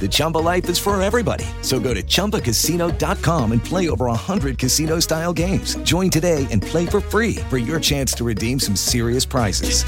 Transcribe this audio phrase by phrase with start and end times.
[0.00, 1.44] The Chumba life is for everybody.
[1.60, 5.74] So go to ChumbaCasino.com and play over 100 casino-style games.
[5.82, 9.84] Join today and play for free for your chance to redeem some serious prizes.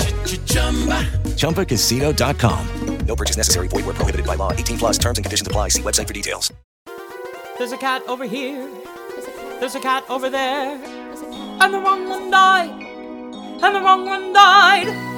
[1.37, 2.83] ChumbaCasino.com.
[3.07, 3.69] No purchase necessary.
[3.69, 4.53] Void were prohibited by law.
[4.53, 5.69] 18 plus terms and conditions apply.
[5.69, 6.53] See website for details.
[7.59, 8.69] There's a cat over here.
[9.61, 10.81] There's a cat over there.
[11.61, 12.71] And the wrong one died.
[13.63, 15.12] And the wrong one died.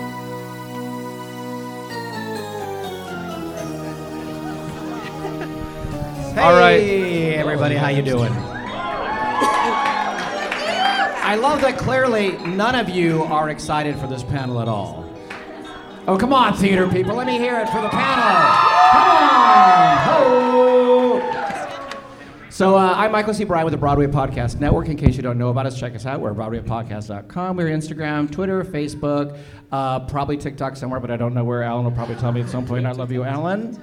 [6.36, 6.80] All right.
[6.80, 8.32] Hey, everybody, how you doing?
[11.22, 15.08] I love that clearly none of you are excited for this panel at all.
[16.08, 17.14] Oh, come on, theater people.
[17.14, 18.24] Let me hear it for the panel.
[18.92, 19.34] Come on.
[22.50, 23.44] So uh, I'm Michael C.
[23.44, 24.88] Bryan with the Broadway Podcast Network.
[24.88, 26.20] In case you don't know about us, check us out.
[26.20, 27.56] We're at BroadwayPodcast.com.
[27.56, 29.38] We're Instagram, Twitter, Facebook,
[29.72, 31.62] uh, probably TikTok somewhere, but I don't know where.
[31.62, 32.86] Alan will probably tell me at some point.
[32.86, 33.80] I love you, Alan.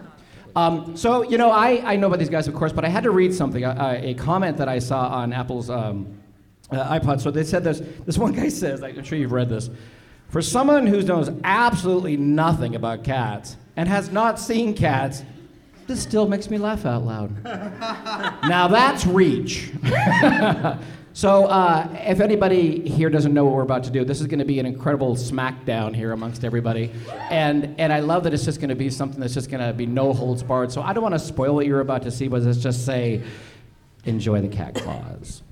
[0.55, 3.03] Um, so, you know, I, I know about these guys, of course, but I had
[3.03, 6.19] to read something, a, a comment that I saw on Apple's um,
[6.71, 7.21] uh, iPod.
[7.21, 9.69] So they said this, this one guy says, I'm sure you've read this,
[10.29, 15.23] for someone who knows absolutely nothing about cats and has not seen cats,
[15.87, 17.43] this still makes me laugh out loud.
[18.47, 19.71] now that's reach.
[21.13, 24.39] so uh, if anybody here doesn't know what we're about to do, this is going
[24.39, 26.91] to be an incredible smackdown here amongst everybody,
[27.29, 29.73] and and I love that it's just going to be something that's just going to
[29.73, 30.71] be no holds barred.
[30.71, 33.23] So I don't want to spoil what you're about to see, but let's just say,
[34.05, 35.43] enjoy the cat claws.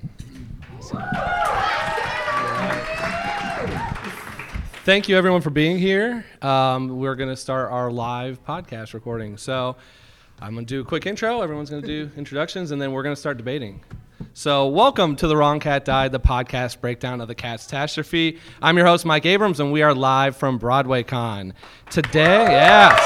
[4.86, 6.26] Thank you, everyone, for being here.
[6.42, 9.38] Um, we're going to start our live podcast recording.
[9.38, 9.76] So
[10.42, 11.42] I'm going to do a quick intro.
[11.42, 13.84] Everyone's going to do introductions, and then we're going to start debating.
[14.34, 18.38] So, welcome to The Wrong Cat Died, the podcast breakdown of the cat's catastrophe.
[18.62, 21.54] I'm your host, Mike Abrams, and we are live from BroadwayCon.
[21.90, 23.00] Today, yes.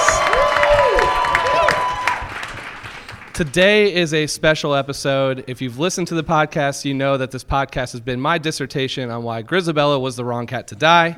[3.34, 5.44] Today is a special episode.
[5.48, 9.10] If you've listened to the podcast, you know that this podcast has been my dissertation
[9.10, 11.16] on why Grizabella was the wrong cat to die.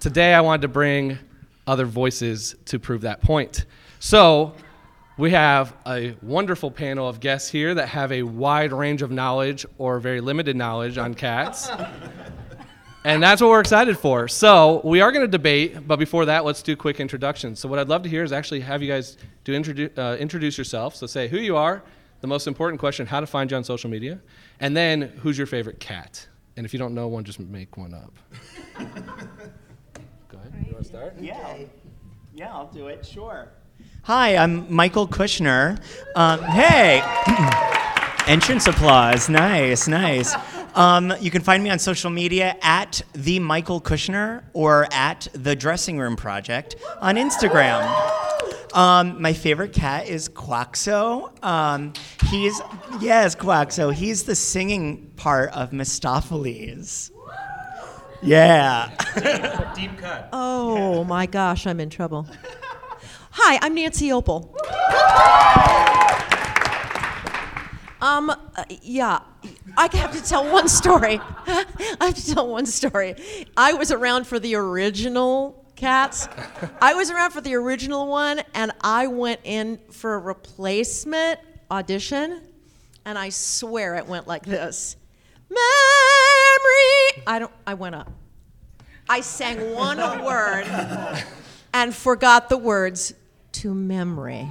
[0.00, 1.18] Today, I wanted to bring
[1.66, 3.66] other voices to prove that point.
[3.98, 4.54] So,
[5.18, 9.64] we have a wonderful panel of guests here that have a wide range of knowledge
[9.78, 11.70] or very limited knowledge on cats.
[13.04, 14.28] and that's what we're excited for.
[14.28, 17.60] So, we are going to debate, but before that, let's do quick introductions.
[17.60, 20.58] So, what I'd love to hear is actually have you guys do introdu- uh, introduce
[20.58, 20.94] yourself.
[20.94, 21.82] So, say who you are,
[22.20, 24.20] the most important question, how to find you on social media,
[24.60, 26.26] and then who's your favorite cat.
[26.58, 28.12] And if you don't know one, just make one up.
[30.28, 30.54] Go ahead.
[30.66, 31.14] You want to start?
[31.18, 31.58] Yeah.
[32.34, 33.04] Yeah, I'll do it.
[33.04, 33.50] Sure.
[34.06, 35.82] Hi, I'm Michael Kushner.
[36.14, 37.02] Um, hey!
[38.28, 39.28] Entrance applause.
[39.28, 40.32] Nice, nice.
[40.76, 45.56] Um, you can find me on social media at the Michael Kushner or at the
[45.56, 47.82] Dressing Room Project on Instagram.
[48.74, 51.44] Um, my favorite cat is Quaxo.
[51.44, 51.92] Um,
[52.30, 52.60] he's
[53.00, 53.92] yes, Quaxo.
[53.92, 57.10] He's the singing part of Mistoffelees.
[58.22, 58.88] Yeah.
[59.74, 60.28] Deep cut.
[60.32, 62.28] Oh my gosh, I'm in trouble.
[63.38, 64.48] Hi, I'm Nancy Opel.
[68.00, 69.20] Um, uh, yeah,
[69.76, 71.20] I have to tell one story.
[71.46, 73.14] I have to tell one story.
[73.54, 76.28] I was around for the original Cats.
[76.80, 81.38] I was around for the original one, and I went in for a replacement
[81.70, 82.40] audition,
[83.04, 84.96] and I swear it went like this.
[85.50, 85.60] Memory.
[87.26, 87.52] I don't.
[87.66, 88.10] I went up.
[89.10, 90.64] I sang one word
[91.74, 93.12] and forgot the words
[93.60, 94.48] to memory.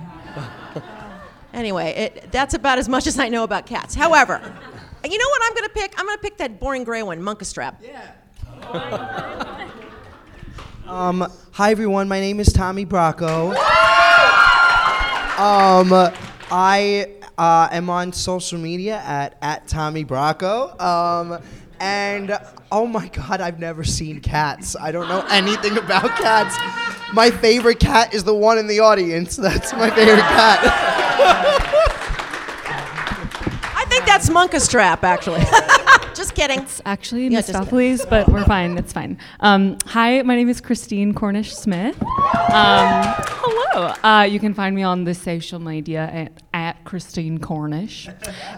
[1.53, 3.95] Anyway, it, that's about as much as I know about cats.
[3.95, 4.41] However,
[5.03, 5.93] you know what I'm going to pick?
[5.97, 7.75] I'm going to pick that boring gray one, Munkustrap.
[7.81, 8.11] Yeah.
[10.87, 13.55] Um, hi everyone, my name is Tommy Bracco.
[15.39, 16.13] Um,
[16.51, 20.79] I uh, am on social media at, at Tommy Bracco.
[20.79, 21.41] Um,
[21.79, 22.37] and
[22.75, 24.75] oh my God, I've never seen cats.
[24.75, 26.57] I don't know anything about cats.
[27.13, 29.37] My favorite cat is the one in the audience.
[29.37, 30.59] That's my favorite cat.
[33.63, 35.41] I think that's Munkustrap, actually.
[36.15, 36.59] Just kidding.
[36.59, 38.77] It's actually Yeah, just Mistoffelees, but we're fine.
[38.77, 39.17] It's fine.
[39.41, 42.01] Um, hi, my name is Christine Cornish Smith.
[42.01, 43.93] Um, hello.
[44.01, 48.07] Uh, you can find me on the social media at, at Christine Cornish.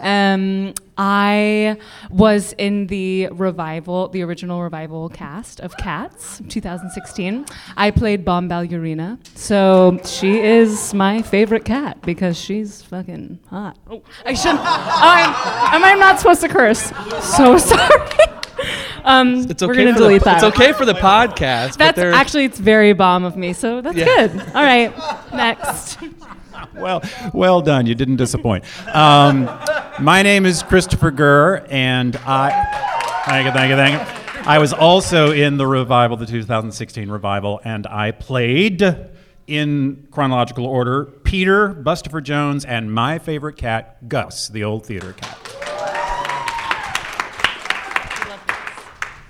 [0.02, 1.78] Um, I
[2.10, 7.46] was in the revival, the original revival cast of Cats, 2016.
[7.76, 13.78] I played Bombalurina, so she is my favorite cat because she's fucking hot.
[13.90, 14.60] Oh, I shouldn't.
[14.64, 16.92] I'm, am I not supposed to curse?
[17.36, 18.02] So sorry.
[19.04, 20.44] Um, It's we're okay gonna for the- delete that.
[20.44, 23.96] it's okay for the podcast, That's there- actually it's very bomb of me, so that's
[23.96, 24.06] Yeah.
[24.28, 24.32] good.
[24.56, 24.92] All right,
[25.32, 25.98] next.
[26.76, 27.02] Well,
[27.34, 27.88] well done.
[27.88, 28.64] You didn't disappoint.
[28.94, 29.50] Um,
[30.00, 33.24] my name is Christopher Gurr, and I.
[33.26, 34.44] Thank you, thank you, thank you.
[34.48, 38.82] I was also in the revival, the 2016 revival, and I played,
[39.48, 45.38] in chronological order, Peter, Bustopher Jones, and my favorite cat, Gus, the old theater cat.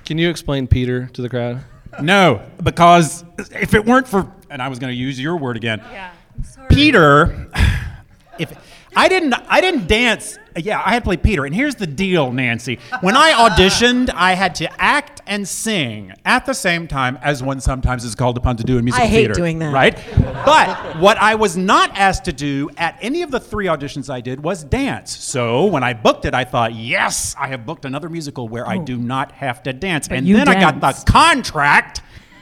[0.06, 1.64] Can you explain Peter to the crowd?
[2.02, 5.82] No, because if it weren't for, and I was going to use your word again,
[6.70, 7.48] Peter.
[8.40, 8.56] If
[8.96, 10.40] I didn't, I didn't dance.
[10.56, 12.80] Yeah, I had played Peter, and here's the deal, Nancy.
[13.02, 17.60] When I auditioned, I had to act and sing at the same time as one
[17.60, 19.34] sometimes is called upon to do in musical I hate theater.
[19.36, 19.72] doing that.
[19.72, 20.00] Right?
[20.46, 24.22] But what I was not asked to do at any of the three auditions I
[24.22, 25.16] did was dance.
[25.16, 28.78] So when I booked it, I thought, yes, I have booked another musical where I
[28.78, 28.84] oh.
[28.84, 30.08] do not have to dance.
[30.08, 32.02] But and you then I got the contract.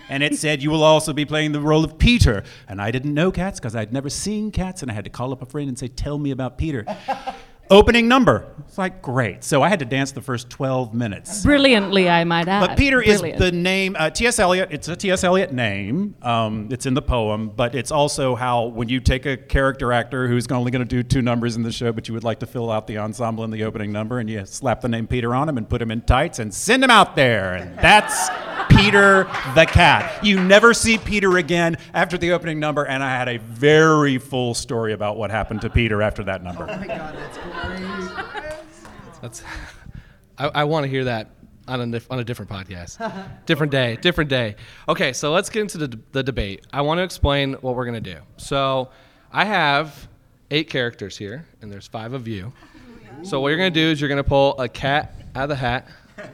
[0.10, 2.44] And it said you will also be playing the role of Peter.
[2.68, 5.32] And I didn't know cats because I'd never seen cats, and I had to call
[5.32, 6.86] up a friend and say, "Tell me about Peter."
[7.72, 8.46] Opening number.
[8.60, 9.44] It's like great.
[9.44, 11.42] So I had to dance the first 12 minutes.
[11.42, 12.60] Brilliantly, I might add.
[12.60, 13.34] But Peter Brilliant.
[13.36, 13.96] is the name.
[13.98, 14.38] Uh, T.S.
[14.38, 14.70] Eliot.
[14.72, 15.24] It's a T.S.
[15.24, 16.14] Eliot name.
[16.22, 20.28] Um, it's in the poem, but it's also how when you take a character actor
[20.28, 22.46] who's only going to do two numbers in the show, but you would like to
[22.46, 25.50] fill out the ensemble in the opening number, and you slap the name Peter on
[25.50, 28.30] him and put him in tights and send him out there, and that's
[28.76, 29.24] Peter
[29.56, 30.24] the cat.
[30.24, 34.54] You never see Peter again after the opening number, and I had a very full
[34.54, 36.68] story about what happened to Peter after that number.
[36.70, 39.22] Oh my God, that's great.
[39.22, 39.44] That's.
[40.38, 41.32] I, I want to hear that
[41.68, 44.56] on a on a different podcast, different day, different day.
[44.90, 46.66] Okay, so let's get into the, the debate.
[46.74, 48.18] I want to explain what we're gonna do.
[48.38, 48.90] So,
[49.32, 50.08] I have
[50.52, 52.54] eight characters here, and there's five of you.
[53.24, 55.88] So what you're gonna do is you're gonna pull a cat out of the hat.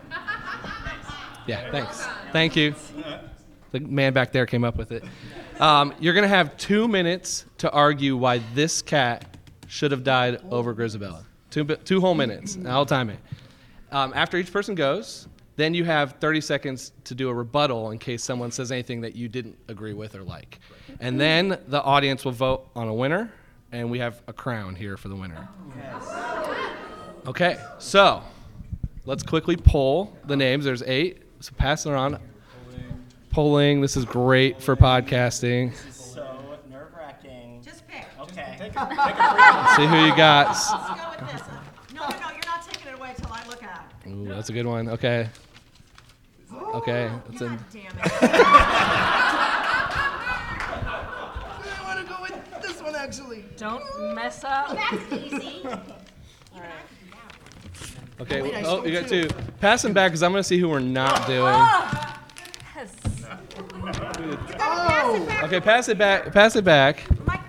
[1.47, 2.07] Yeah, thanks.
[2.31, 2.75] Thank you.
[3.71, 5.03] The man back there came up with it.
[5.59, 9.37] Um, you're gonna have two minutes to argue why this cat
[9.67, 11.23] should have died over Grizabella.
[11.49, 12.57] Two, two whole minutes.
[12.65, 13.19] I'll time it.
[13.91, 17.99] Um, after each person goes, then you have 30 seconds to do a rebuttal in
[17.99, 20.59] case someone says anything that you didn't agree with or like.
[20.99, 23.31] And then the audience will vote on a winner,
[23.71, 25.47] and we have a crown here for the winner.
[27.27, 28.23] Okay, so
[29.05, 30.65] let's quickly poll the names.
[30.65, 32.17] There's eight, so pass it around.
[33.31, 33.81] Polling.
[33.81, 35.73] This is great for podcasting.
[35.91, 36.39] So
[36.69, 37.61] nerve wracking.
[37.63, 38.05] Just pick.
[38.19, 38.57] Okay.
[38.59, 38.75] Let's
[39.75, 40.47] see who you got.
[40.47, 40.75] Let's go
[41.09, 41.41] with this.
[41.95, 44.09] No, no, no, you're not taking it away till I look at it.
[44.09, 44.89] Ooh, that's a good one.
[44.89, 45.29] Okay.
[46.53, 47.09] Okay.
[47.29, 47.59] That's in.
[47.71, 48.01] Damn it.
[51.63, 53.45] I want to go with this one actually.
[53.57, 53.83] Don't
[54.13, 54.69] mess up.
[54.69, 55.65] That's easy.
[58.21, 58.41] Okay.
[58.43, 59.27] Wait, I oh, you got two.
[59.27, 59.35] two.
[59.59, 62.17] Pass them back because I'm gonna see who we're not ah, doing.
[64.59, 65.45] Oh.
[65.45, 66.31] Okay, pass it back.
[66.31, 67.03] Pass it back.
[67.25, 67.41] Mike,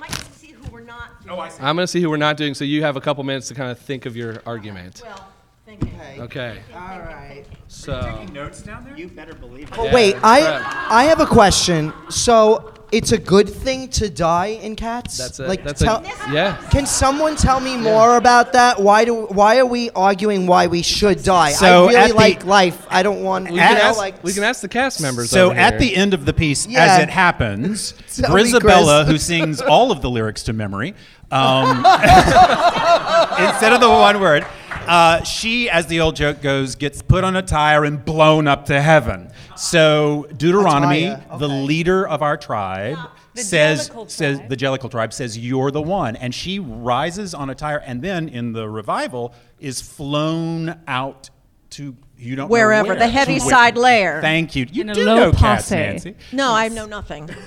[0.00, 1.10] Mike to see who we're not.
[1.28, 1.62] Oh, I see.
[1.62, 2.54] I'm gonna see who we're not doing.
[2.54, 5.02] So you have a couple minutes to kind of think of your argument.
[5.04, 5.28] Well,
[5.66, 5.92] thinking.
[6.18, 6.62] Okay.
[6.72, 7.44] All right.
[7.68, 8.24] So.
[8.32, 8.96] notes down there?
[8.96, 9.74] You better believe it.
[9.78, 10.86] Oh, but Yeah, wait, I.
[10.88, 11.92] I have a question.
[12.08, 15.18] So it's a good thing to die in cats?
[15.18, 15.48] That's it.
[15.48, 16.56] like that's a- yeah.
[16.70, 18.80] Can someone tell me more about that?
[18.80, 21.52] Why do why are we arguing why we should die?
[21.52, 22.86] So I really at the- like life.
[22.90, 25.30] I don't want We you can, know, ask, like we can ask the cast members.
[25.30, 25.80] So over at here.
[25.80, 26.84] the end of the piece, Yeah.
[26.84, 30.94] as it happens, Tell me, Grizabella, who sings all of the lyrics to memory,
[31.32, 31.78] um,
[33.38, 34.46] instead of the one word,
[34.86, 38.66] uh, she, as the old joke goes, gets put on a tire and blown up
[38.66, 39.30] to heaven.
[39.56, 42.98] So Deuteronomy, A tire, the leader of our tribe,
[43.34, 47.78] says says the Jellicle tribe says you're the one, and she rises on a tire,
[47.78, 51.30] and then in the revival is flown out
[51.70, 53.50] to you don't know Wherever, where, the to heavy where.
[53.50, 54.20] side layer.
[54.20, 54.66] Thank you.
[54.70, 55.76] You In do low know cats, passe.
[55.76, 56.16] Nancy.
[56.32, 57.28] No, I know nothing.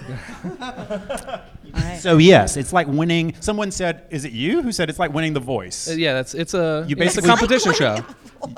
[2.00, 3.36] So yes, it's like winning.
[3.40, 6.34] Someone said, "Is it you who said it's like winning the voice?" Uh, yeah, that's
[6.34, 7.98] it's a You it's a basically- competition show.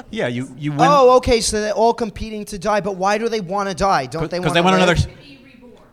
[0.09, 1.41] yeah, you you win Oh, okay.
[1.41, 4.05] So they're all competing to die, but why do they want to die?
[4.05, 4.53] Don't they because want?
[4.53, 4.95] they want another.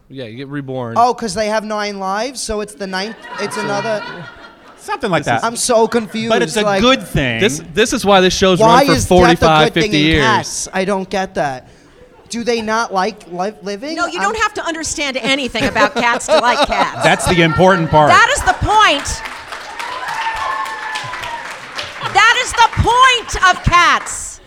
[0.09, 0.95] Yeah, you get reborn.
[0.97, 3.17] Oh, because they have nine lives, so it's the ninth.
[3.41, 4.05] It's another.
[4.87, 5.43] Something like that.
[5.43, 6.29] I'm so confused.
[6.29, 7.41] But it's a like, good thing.
[7.41, 9.81] This this is why this show's Why run for is death 45, a good 50
[9.91, 10.23] thing in years.
[10.23, 10.69] cats?
[10.73, 11.69] I don't get that.
[12.29, 13.97] Do they not like li- living?
[13.97, 17.03] No, you don't have to understand anything about cats to like cats.
[17.03, 18.11] That's the important part.
[18.11, 19.07] That is the point.
[22.15, 24.41] That is the point of cats.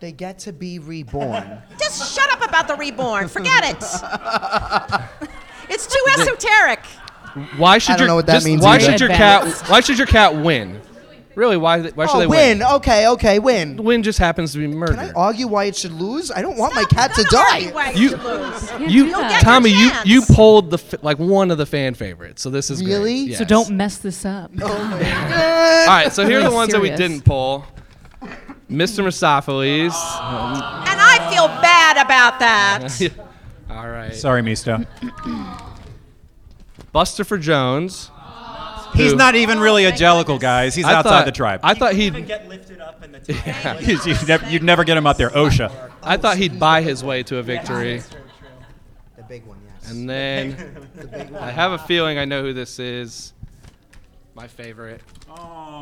[0.00, 1.58] They get to be reborn.
[1.78, 3.28] Just shut up about the reborn.
[3.28, 5.30] Forget it.
[5.72, 6.80] It's too esoteric.
[7.56, 8.84] Why should I don't your know what that just- means Why either.
[8.84, 10.80] should your cat Why should your cat win?
[11.36, 12.58] Really, why why oh, should oh, they win.
[12.58, 12.66] win?
[12.74, 13.76] Okay, okay, win.
[13.76, 14.94] Win just happens to be murder.
[14.94, 16.30] Can I argue why it should lose?
[16.30, 17.92] I don't want my cat to die.
[17.94, 18.10] You,
[18.86, 22.68] you, Tommy, you you pulled the f- like one of the fan favorites, so this
[22.68, 22.92] is great.
[22.92, 23.14] Really?
[23.14, 23.38] Yes.
[23.38, 24.50] So don't mess this up.
[24.60, 24.66] Oh
[25.88, 26.98] All right, so here are the Really ones that we serious.
[26.98, 27.64] didn't pull.
[28.68, 29.04] Mr.
[29.04, 29.94] Mistoffelees.
[29.94, 33.12] And I feel bad about that.
[33.70, 34.14] All right.
[34.14, 34.84] Sorry, Misto.
[36.94, 38.10] Bustopher Jones.
[38.94, 40.74] He's not even really a Jellicle, guys.
[40.74, 41.60] He's I outside thought- the tribe.
[41.62, 42.26] I thought he'd.
[42.26, 45.90] get lifted up He's- you'd, never, you'd never get him out there, OSHA.
[46.02, 48.02] I thought he'd buy his way to a victory.
[49.16, 49.90] The big one, yes.
[49.90, 53.32] And then I have a feeling I know who this is.
[54.34, 55.02] My favorite.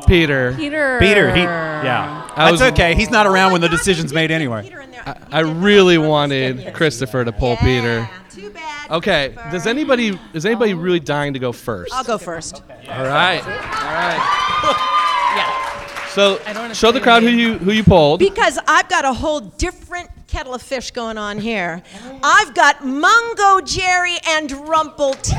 [0.07, 0.53] Peter.
[0.57, 0.99] Peter.
[0.99, 2.29] Peter, he, yeah.
[2.35, 2.93] I That's okay.
[2.95, 4.69] He's not around when the decision's made anyway.
[5.05, 8.09] I, I really wanted Christopher to pull Peter.
[8.29, 8.91] Too bad.
[8.91, 9.35] Okay.
[9.51, 10.77] Does anybody is anybody oh.
[10.77, 11.93] really dying to go first?
[11.93, 12.61] I'll go first.
[12.87, 13.41] All right.
[13.43, 14.85] All right.
[15.29, 16.07] Yeah.
[16.07, 16.39] So
[16.73, 18.19] show the crowd who you who you pulled.
[18.19, 21.83] Because I've got a whole different kettle of fish going on here.
[22.23, 25.37] I've got Mungo Jerry and Rumpleteazer.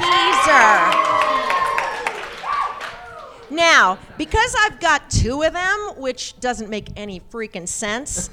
[3.51, 8.31] Now, because I've got two of them, which doesn't make any freaking sense.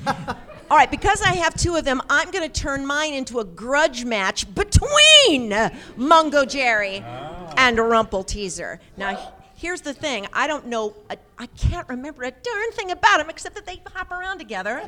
[0.70, 3.46] All right, because I have two of them, I'm going to turn mine into a
[3.46, 5.54] grudge match between
[5.96, 7.54] Mungo Jerry ah.
[7.56, 8.80] and Rumpleteazer.
[8.98, 13.20] Now, here's the thing I don't know, I, I can't remember a darn thing about
[13.20, 14.82] them except that they hop around together,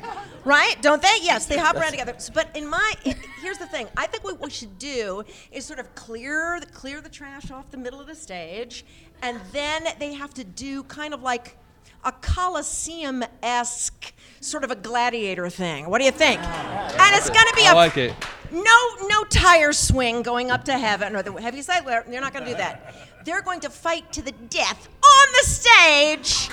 [0.44, 0.76] right?
[0.82, 1.16] Don't they?
[1.22, 2.14] Yes, they hop around together.
[2.18, 5.64] So, but in my, it, here's the thing I think what we should do is
[5.64, 8.84] sort of clear the, clear the trash off the middle of the stage,
[9.22, 11.56] and then they have to do kind of like
[12.04, 15.88] a Colosseum esque sort of a gladiator thing.
[15.90, 16.40] What do you think?
[16.42, 18.14] And it's going to be I a like it.
[18.50, 21.84] no, no tire swing going up to heaven or the Heaviside.
[21.86, 22.94] They're not going to do that.
[23.24, 26.48] They're going to fight to the death on the stage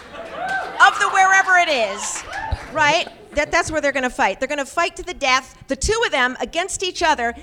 [0.85, 2.23] of the wherever it is,
[2.73, 3.07] right?
[3.35, 4.39] That that's where they're going to fight.
[4.39, 5.55] They're going to fight to the death.
[5.69, 7.33] The two of them against each other.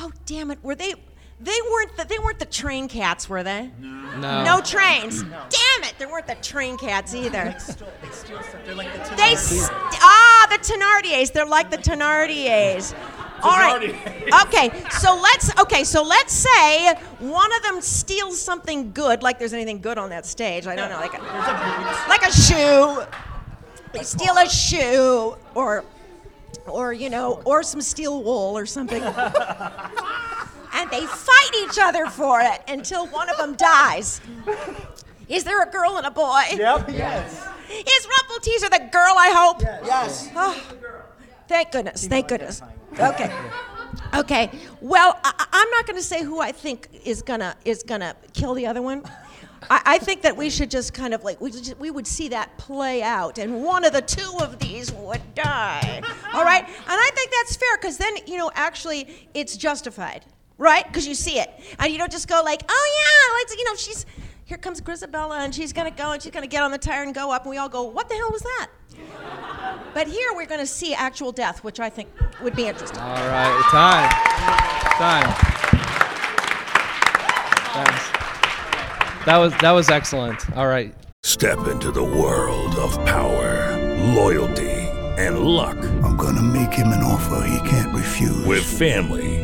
[0.00, 0.58] Oh damn it!
[0.62, 0.94] Were they?
[1.40, 1.96] They weren't.
[1.96, 3.70] The, they weren't the train cats, were they?
[3.80, 4.44] No.
[4.44, 5.22] No trains.
[5.22, 5.94] Damn it!
[5.98, 7.52] There weren't the train cats either.
[7.52, 8.64] They stole, they steal stuff.
[8.64, 9.16] They're like the Tenardiers.
[9.16, 11.32] They st- ah the Thenardiers.
[11.32, 12.94] They're like the Thenardiers.
[13.42, 13.90] All right.
[14.46, 14.70] Okay.
[14.90, 15.84] So let's okay.
[15.84, 19.22] So let's say one of them steals something good.
[19.22, 20.66] Like there's anything good on that stage.
[20.66, 20.96] I don't know.
[20.96, 23.02] Like a, like a shoe.
[23.92, 25.84] They steal a shoe or
[26.66, 29.02] or you know or some steel wool or something.
[30.84, 34.20] and they fight each other for it until one of them dies.
[35.28, 36.42] Is there a girl and a boy?
[36.52, 36.90] Yep.
[36.90, 37.46] Yes.
[37.70, 39.62] Is Rumpleteazer the girl, I hope?
[39.62, 40.28] Yes.
[40.36, 40.60] Oh,
[41.48, 42.06] thank goodness.
[42.06, 42.60] Thank goodness.
[42.98, 43.34] Okay.
[44.14, 44.50] Okay.
[44.80, 48.14] Well, I, I- I'm not going to say who I think is gonna is gonna
[48.34, 49.02] kill the other one.
[49.70, 52.28] I, I think that we should just kind of like we just, we would see
[52.28, 56.02] that play out, and one of the two of these would die.
[56.34, 56.64] All right.
[56.68, 60.24] And I think that's fair because then you know actually it's justified,
[60.58, 60.86] right?
[60.86, 63.74] Because you see it, and you don't just go like, oh yeah, like you know
[63.76, 64.06] she's
[64.46, 67.14] here comes Grizabella and she's gonna go and she's gonna get on the tire and
[67.14, 68.68] go up, and we all go, what the hell was that?
[69.92, 72.08] But here we're going to see actual death, which I think
[72.42, 72.98] would be interesting.
[72.98, 74.10] All right, time.
[74.98, 75.34] Time.
[77.74, 78.10] Thanks.
[79.24, 80.56] That was that was excellent.
[80.56, 80.94] All right.
[81.22, 83.76] Step into the world of power,
[84.14, 84.70] loyalty,
[85.16, 85.78] and luck.
[86.02, 88.44] I'm gonna make him an offer he can't refuse.
[88.44, 89.43] With family,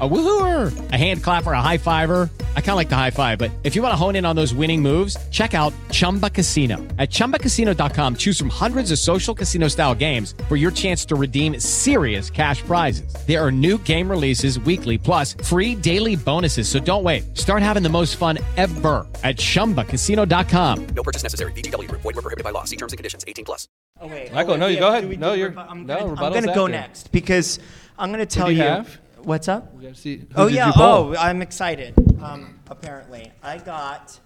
[0.00, 2.30] A woohooer, a hand clapper, a high fiver.
[2.56, 4.36] I kind of like the high five, but if you want to hone in on
[4.36, 6.76] those winning moves, check out Chumba Casino.
[7.00, 11.58] At chumbacasino.com, choose from hundreds of social casino style games for your chance to redeem
[11.58, 13.12] serious cash prizes.
[13.26, 16.68] There are new game releases weekly, plus free daily bonuses.
[16.68, 17.36] So don't wait.
[17.36, 20.86] Start having the most fun ever at chumbacasino.com.
[20.94, 21.50] No purchase necessary.
[21.54, 22.02] VGW Group.
[22.02, 22.62] Void were prohibited by law.
[22.62, 23.24] See terms and conditions.
[23.26, 23.66] 18 plus.
[24.00, 24.32] Oh, wait.
[24.32, 25.08] Michael, oh, wait, no, you yeah, go ahead.
[25.08, 27.58] we No, do you're- rebu- I'm no, gonna, I'm gonna go next because
[27.98, 28.84] I'm gonna tell do you you.
[29.18, 29.26] Have?
[29.26, 29.74] What's up?
[29.74, 30.66] We gotta see- who oh did yeah.
[30.68, 30.84] you pull?
[30.84, 31.94] Oh, I'm excited.
[32.22, 34.18] Um, apparently, I got.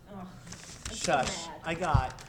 [0.95, 1.49] Shush.
[1.65, 2.23] I got.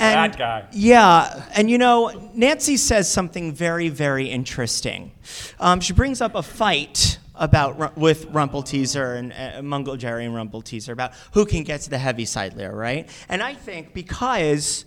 [0.00, 0.64] And, That guy.
[0.72, 5.12] Yeah, and you know, Nancy says something very, very interesting.
[5.58, 10.34] Um, she brings up a fight about Ru- with Rumpleteazer and uh, Mungo Jerry and
[10.34, 13.08] Rumpleteazer about who can get to the Heaviside layer, right?
[13.28, 14.84] And I think because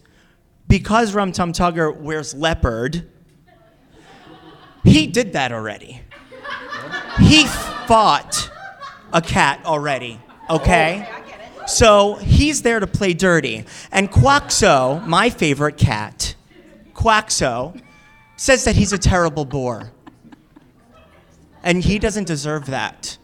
[0.67, 3.09] because Rum Tum Tugger wears leopard,
[4.83, 6.01] he did that already.
[7.19, 8.49] He fought
[9.13, 10.19] a cat already,
[10.49, 11.07] okay?
[11.67, 13.65] So he's there to play dirty.
[13.91, 16.35] And Quaxo, my favorite cat,
[16.93, 17.79] Quaxo,
[18.35, 19.91] says that he's a terrible bore.
[21.63, 23.17] And he doesn't deserve that.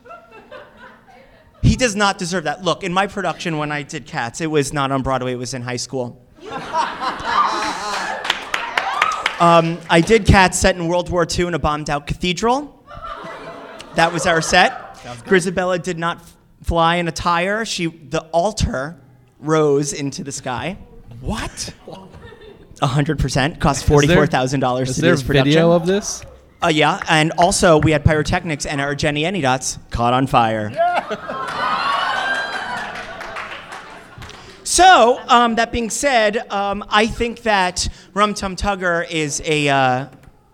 [1.63, 2.63] He does not deserve that.
[2.63, 5.53] Look, in my production when I did Cats, it was not on Broadway, it was
[5.53, 6.21] in high school.
[9.39, 12.73] Um, I did Cats set in World War II in a bombed out cathedral.
[13.95, 14.95] That was our set.
[15.25, 17.65] Grizabella did not f- fly in a tire.
[17.65, 18.99] She, the altar
[19.39, 20.77] rose into the sky.
[21.21, 21.73] What?
[22.81, 23.59] hundred percent.
[23.59, 25.45] Cost forty-four thousand dollars is to there do this production.
[25.51, 26.23] video of this?
[26.63, 30.69] Uh, yeah, and also we had pyrotechnics, and our Jennyanydots caught on fire.
[34.67, 40.07] So, um, that being said, um, I think that Rum Tum Tugger is a uh,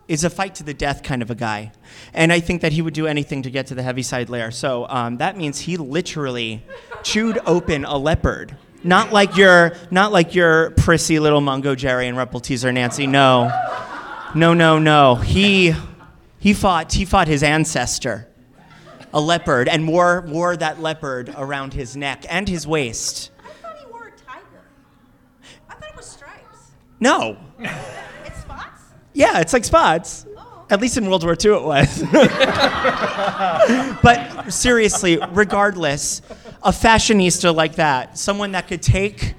[0.08, 1.72] is a fight to the death kind of a guy,
[2.14, 4.52] and I think that he would do anything to get to the Heaviside layer.
[4.52, 6.64] So um, that means he literally
[7.02, 8.56] chewed open a leopard.
[8.84, 13.08] Not like your not like your prissy little Mungo Jerry and Rumpleteazer Nancy.
[13.08, 13.50] No,
[14.36, 15.16] no, no, no.
[15.16, 15.74] He
[16.38, 18.28] he fought he fought his ancestor,
[19.12, 23.32] a leopard, and wore wore that leopard around his neck and his waist.
[27.04, 27.38] No.
[27.60, 28.82] It's spots?
[29.14, 30.26] Yeah, it's like spots.
[30.38, 30.66] Oh.
[30.70, 32.02] At least in World War II it was.
[34.02, 36.22] but seriously, regardless,
[36.64, 39.36] a fashionista like that, someone that could take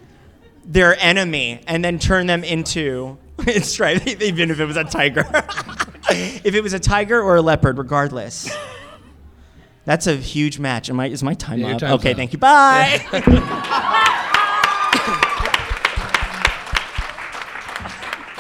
[0.67, 5.25] their enemy and then turn them into it's right, even if it was a tiger.
[6.11, 8.55] if it was a tiger or a leopard, regardless.
[9.87, 10.91] That's a huge match.
[10.91, 11.83] Am I, is my time Yeah, up?
[12.01, 12.17] okay, up.
[12.19, 12.39] thank you.
[12.39, 13.81] Bye.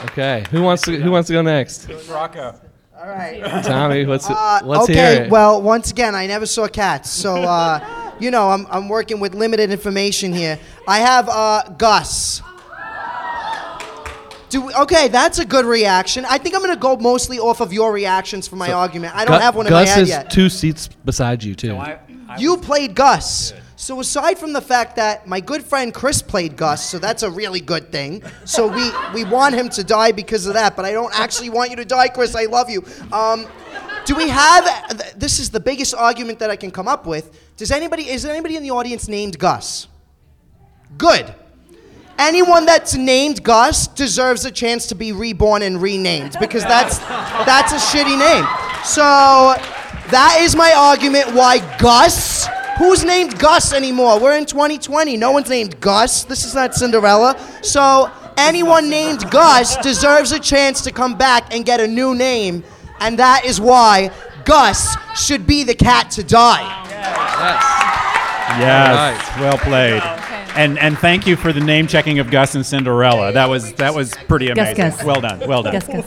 [0.04, 1.88] Okay, who wants to who wants to go next?
[2.08, 2.58] Rocco.
[2.96, 3.42] All right.
[3.64, 5.30] Tommy, let's Uh, let's okay, hear it.
[5.30, 9.34] well, once again, I never saw cats, so uh, you know I'm, I'm working with
[9.34, 10.58] limited information here.
[10.86, 12.42] I have uh, Gus.
[14.50, 16.24] Do we, okay, that's a good reaction.
[16.28, 19.14] I think I'm gonna go mostly off of your reactions for my argument.
[19.16, 20.30] I don't Gu- have one in Gus my head is yet.
[20.30, 21.80] two seats beside you too.
[22.38, 23.52] You played Gus.
[23.84, 27.30] So aside from the fact that my good friend Chris played Gus, so that's a
[27.30, 28.22] really good thing.
[28.46, 31.68] So we we want him to die because of that, but I don't actually want
[31.68, 32.34] you to die, Chris.
[32.34, 32.82] I love you.
[33.12, 33.46] Um,
[34.06, 34.64] do we have?
[35.18, 37.38] This is the biggest argument that I can come up with.
[37.58, 38.08] Does anybody?
[38.08, 39.86] Is there anybody in the audience named Gus?
[40.96, 41.34] Good.
[42.18, 47.72] Anyone that's named Gus deserves a chance to be reborn and renamed because that's that's
[47.72, 48.46] a shitty name.
[48.82, 49.02] So
[50.10, 52.48] that is my argument why Gus.
[52.78, 54.18] Who's named Gus anymore?
[54.20, 55.16] We're in 2020.
[55.16, 56.24] No one's named Gus.
[56.24, 57.36] This is not Cinderella.
[57.62, 62.64] So anyone named Gus deserves a chance to come back and get a new name,
[63.00, 64.10] and that is why
[64.44, 66.62] Gus should be the cat to die.
[68.58, 69.40] Yes, Yes.
[69.40, 70.02] well played.
[70.56, 73.32] And and thank you for the name checking of Gus and Cinderella.
[73.32, 74.76] That was that was pretty Gus, amazing.
[74.76, 75.02] Gus.
[75.04, 75.40] Well done.
[75.48, 75.72] Well done.
[75.72, 76.04] Gus, Gus.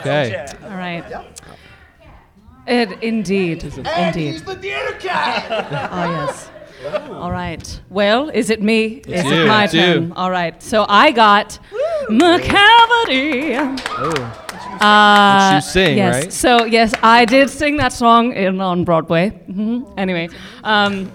[0.00, 0.46] Okay.
[0.64, 1.04] All right.
[2.70, 4.38] It indeed, indeed.
[4.46, 5.90] the theater cat.
[5.92, 6.50] Oh yes.
[7.10, 7.80] All right.
[7.90, 9.02] Well, is it me?
[9.06, 9.80] is you, it my it's you.
[9.80, 10.12] turn?
[10.12, 10.62] All right.
[10.62, 11.58] So I got
[12.08, 13.56] Macavity.
[13.90, 14.46] Oh.
[14.80, 16.14] Uh, Which you sing, yes.
[16.24, 16.32] right?
[16.32, 19.28] So yes, I did sing that song in on Broadway.
[19.30, 20.30] hmm Anyway,
[20.64, 21.12] um,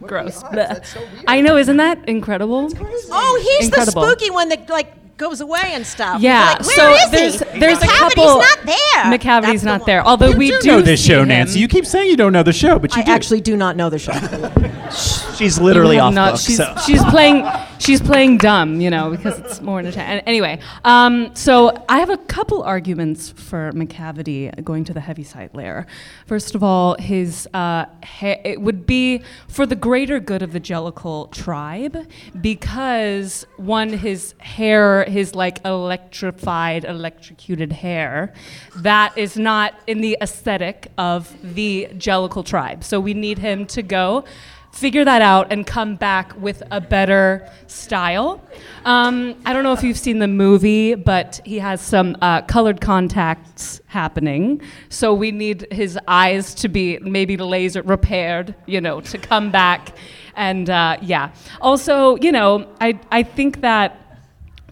[0.00, 0.42] gross.
[0.44, 0.96] Blech.
[1.26, 2.70] I know, isn't that incredible?
[3.10, 4.02] Oh, he's Incredible.
[4.02, 6.20] the spooky one that like goes away and stuff.
[6.20, 7.60] Yeah, Like, where so is there's he?
[7.60, 8.38] there's a Macavity's couple.
[8.38, 9.10] not there.
[9.10, 9.86] Macavity's That's the not one.
[9.86, 10.06] there.
[10.06, 11.28] Although we You do know this see show, him.
[11.28, 11.58] Nancy.
[11.60, 13.12] You keep saying you don't know the show, but you I do.
[13.12, 14.12] actually do not know the show.
[15.36, 16.40] She's literally have off not- book.
[16.40, 16.74] She's, so.
[16.86, 17.46] she's playing.
[17.78, 21.98] She's playing dumb, you know, because it's more in a and Anyway, um, so I
[21.98, 25.84] have a couple arguments for Macavity going to the Heaviside layer.
[26.26, 30.60] First of all, his uh, ha- it would be for the greater good of the
[30.60, 32.06] Jellicle tribe
[32.40, 38.32] because one, his hair, his like electrified, electrocuted hair,
[38.76, 42.82] that is not in the aesthetic of the Jellicle tribe.
[42.82, 44.24] So we need him to go
[44.72, 48.42] figure that out and come back with a better style.
[48.84, 52.80] Um, I don't know if you've seen the movie, but he has some uh, colored
[52.80, 54.62] contacts happening.
[54.88, 59.94] So we need his eyes to be maybe laser repaired, you know, to come back.
[60.36, 61.34] And uh, yeah.
[61.60, 64.01] Also, you know, I, I think that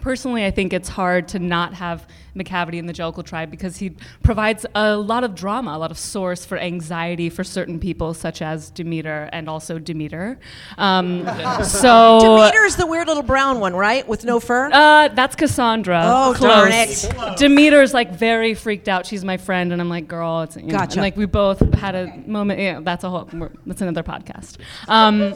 [0.01, 3.93] Personally, I think it's hard to not have Macavity in the Jellicle tribe because he
[4.23, 8.41] provides a lot of drama, a lot of source for anxiety for certain people, such
[8.41, 10.39] as Demeter and also Demeter.
[10.79, 11.25] Um,
[11.65, 14.07] so Demeter's the weird little brown one, right?
[14.07, 14.71] With no fur?
[14.73, 16.03] Uh, that's Cassandra.
[16.05, 16.51] Oh, Close.
[16.51, 17.37] darn it.
[17.37, 19.07] Demeter's like very freaked out.
[19.07, 20.95] She's my friend, and I'm like, girl, it's you know, Gotcha.
[20.95, 22.61] and, like we both had a moment.
[22.61, 23.29] Yeah, that's a whole.
[23.67, 24.57] That's another podcast.
[24.89, 25.35] Um,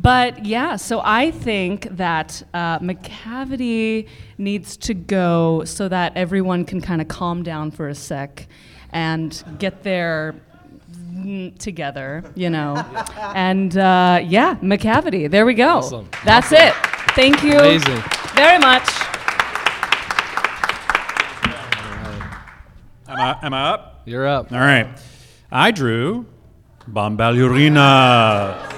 [0.00, 4.08] but yeah, so I think that uh, Macavity
[4.38, 8.46] needs to go so that everyone can kind of calm down for a sec
[8.90, 10.36] and get their
[11.12, 12.76] mm, together, you know.
[13.34, 15.28] and uh, yeah, Macavity.
[15.28, 15.78] There we go.
[15.78, 16.08] Awesome.
[16.24, 16.74] That's it.
[17.16, 18.02] Thank you Amazing.
[18.34, 18.88] very much.
[23.08, 24.02] Am I, am I up?
[24.04, 24.52] You're up.
[24.52, 24.86] All right.
[25.50, 26.26] I drew
[26.88, 28.77] Bombalurina.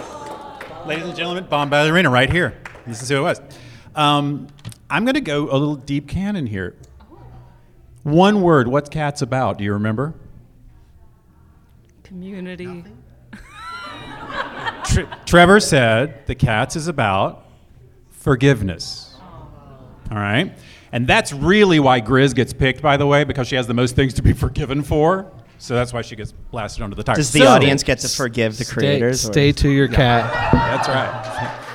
[0.90, 2.53] Ladies and gentlemen, Bombalurina right here.
[2.85, 3.40] This is who it was.
[3.94, 4.48] Um,
[4.90, 6.74] I'm going to go a little deep canon here.
[8.03, 8.66] One word.
[8.66, 9.59] What's Cats about?
[9.59, 10.14] Do you remember?
[12.03, 12.83] Community.
[14.85, 17.46] Tre- Trevor said the Cats is about
[18.09, 19.14] forgiveness.
[20.11, 20.59] All right?
[20.90, 23.94] And that's really why Grizz gets picked, by the way, because she has the most
[23.94, 25.31] things to be forgiven for.
[25.62, 27.16] So that's why she gets blasted under the tire.
[27.16, 29.24] Does the So- audience get to forgive the creators?
[29.28, 30.32] or- stay to your cat.
[30.52, 31.56] That's right.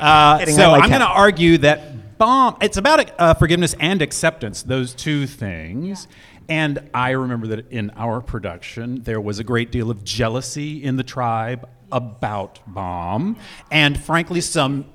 [0.00, 1.14] Uh, Kidding, so I like I'm going to cat.
[1.16, 2.56] argue that bomb.
[2.62, 4.62] It's about uh, forgiveness and acceptance.
[4.62, 6.08] Those two things.
[6.48, 10.96] And I remember that in our production, there was a great deal of jealousy in
[10.96, 13.36] the tribe about bomb,
[13.70, 14.86] and frankly, some.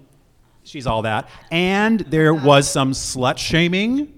[0.64, 1.30] She's all that.
[1.52, 4.12] And there was some slut shaming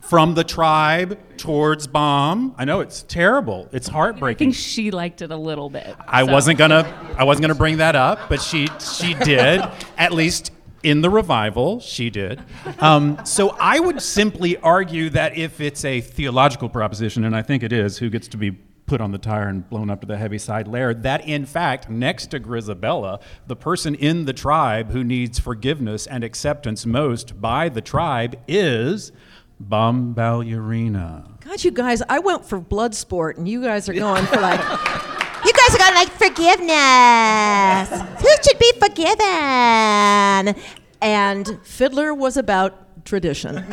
[0.00, 2.54] from the tribe towards bomb.
[2.58, 3.68] I know it's terrible.
[3.72, 4.48] It's heartbreaking.
[4.48, 5.94] I think she liked it a little bit.
[6.06, 6.32] I so.
[6.32, 9.62] wasn't gonna I wasn't gonna bring that up, but she she did
[9.98, 12.40] at least in the revival she did.
[12.78, 17.62] Um, so I would simply argue that if it's a theological proposition, and I think
[17.62, 18.52] it is, who gets to be
[18.86, 22.28] put on the tire and blown up to the Heaviside layer, that in fact next
[22.32, 27.80] to Grizabella, the person in the tribe who needs forgiveness and acceptance most by the
[27.80, 29.12] tribe is
[29.62, 31.40] Bombalurina.
[31.40, 34.60] God, you guys, I went for blood sport, and you guys are going for like.
[35.42, 37.88] You guys are going like forgiveness.
[38.20, 40.54] Who should be forgiven?
[41.00, 43.64] And Fiddler was about tradition.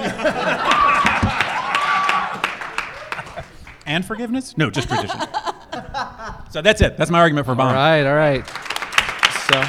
[3.85, 4.57] And forgiveness?
[4.57, 5.17] No, just tradition.
[6.51, 6.97] so that's it.
[6.97, 7.67] That's my argument for bomb.
[7.67, 8.45] All right, all right.
[9.49, 9.61] So,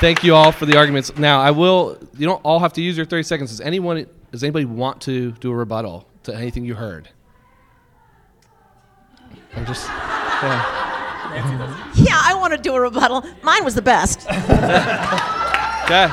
[0.00, 1.16] thank you all for the arguments.
[1.16, 1.98] Now, I will.
[2.16, 3.50] You don't all have to use your 30 seconds.
[3.50, 4.06] Does anyone?
[4.32, 7.08] Does anybody want to do a rebuttal to anything you heard?
[9.54, 9.86] I'm just.
[9.88, 11.84] Yeah.
[11.94, 13.24] yeah, I want to do a rebuttal.
[13.42, 14.26] Mine was the best.
[15.88, 16.06] Okay.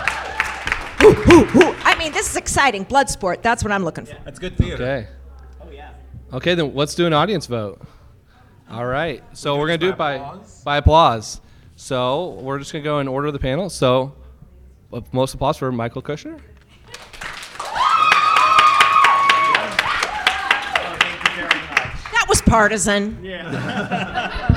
[1.83, 2.83] I mean, this is exciting.
[2.83, 3.43] Blood sport.
[3.43, 4.15] That's what I'm looking for.
[4.23, 4.81] That's good theater.
[4.81, 5.07] Okay.
[5.61, 5.91] Oh yeah.
[6.31, 7.81] Okay, then let's do an audience vote.
[8.69, 9.21] All right.
[9.33, 11.41] So we're gonna do it by by applause.
[11.75, 13.69] So we're just gonna go in order of the panel.
[13.69, 14.13] So,
[15.11, 16.39] most applause for Michael Kushner.
[22.11, 23.21] That was partisan.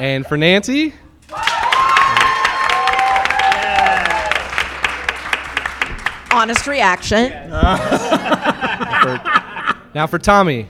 [0.00, 0.94] And for Nancy.
[6.30, 7.30] Honest reaction.
[7.32, 9.20] For-
[9.94, 10.68] now for Tommy.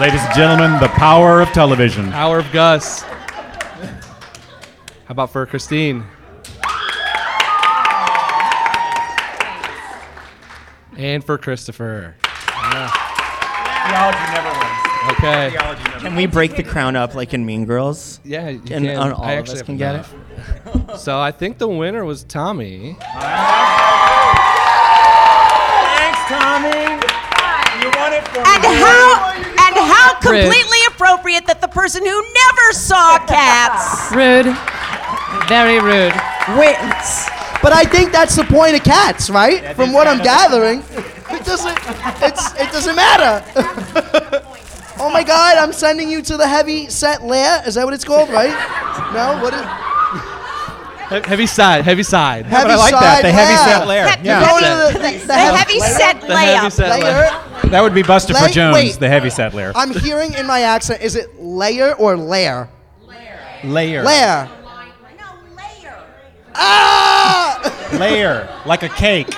[0.00, 2.10] Ladies and gentlemen, the power of television.
[2.10, 3.02] Power of Gus.
[3.02, 3.10] How
[5.10, 6.04] about for Christine?
[10.96, 12.16] And for Christopher.
[12.22, 15.12] Theology never wins.
[15.18, 15.50] Okay.
[15.50, 18.20] Theology never Can we break the crown up like in Mean Girls?
[18.24, 18.86] Yeah, you and can.
[18.86, 20.06] and all I of actually us can get it.
[20.74, 20.98] enough.
[20.98, 22.96] so I think the winner was Tommy.
[23.00, 23.10] Thanks,
[26.26, 26.96] Tommy.
[27.80, 29.59] You won it for And how
[30.00, 34.46] and how completely appropriate that the person who never saw cats Rude.
[35.48, 36.14] Very rude.
[36.58, 37.28] wins.
[37.62, 39.76] But I think that's the point of cats, right?
[39.76, 40.80] From what I'm gathering,
[41.30, 41.76] it doesn't.
[42.22, 43.44] It's it doesn't matter.
[44.98, 45.58] oh my God!
[45.58, 47.62] I'm sending you to the heavy set lair.
[47.66, 48.50] Is that what it's called, right?
[49.12, 49.42] No.
[49.42, 49.60] What is?
[49.60, 52.46] He- Heavy side, heavy side.
[52.46, 54.16] Heavy but I like that, side the heavy set lair.
[54.16, 54.40] He- Yeah.
[54.40, 57.39] the, heavy, to the- the, the heavy- heavy set The heavy set layer.
[57.70, 57.80] Layer.
[57.80, 58.92] That would be Buster Lay- Jones, wait.
[58.94, 59.72] the heavy set layer.
[59.74, 61.02] I'm hearing in my accent.
[61.02, 62.68] Is it layer or lair?
[63.06, 63.38] Layer.
[63.64, 64.02] Layer.
[64.02, 64.48] Lair.
[65.18, 65.96] No, layer.
[66.54, 67.88] Ah!
[67.98, 68.48] Layer.
[68.66, 69.34] Like a cake.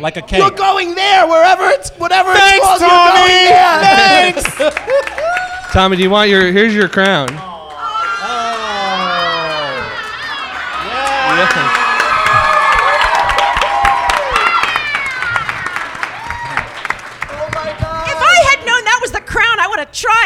[0.00, 0.40] Like a cake.
[0.40, 2.80] You're going there, wherever it's, whatever Thanks, it's called.
[2.80, 3.32] Tommy.
[3.32, 4.72] You're going there.
[4.72, 5.72] Thanks.
[5.72, 6.50] Tommy, do you want your?
[6.52, 7.28] Here's your crown.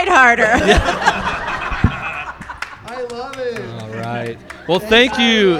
[0.04, 0.44] Tried harder.
[2.86, 3.82] I love it.
[3.82, 4.38] All right.
[4.68, 5.58] Well, thank you.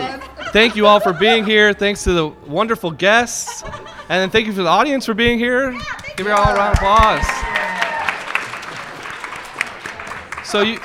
[0.52, 1.72] Thank you all for being here.
[1.72, 3.62] Thanks to the wonderful guests.
[3.62, 5.72] And then thank you for the audience for being here.
[6.16, 7.26] Give you all a round of applause.
[10.46, 10.78] So you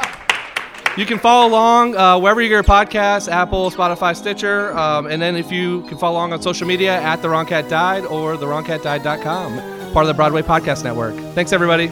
[0.95, 4.77] you can follow along uh, wherever you get your podcasts, Apple, Spotify, Stitcher.
[4.77, 7.67] Um, and then if you can follow along on social media at The Wrong Cat
[7.67, 11.15] Died or TheWrongCatDied.com, part of the Broadway Podcast Network.
[11.33, 11.91] Thanks, everybody.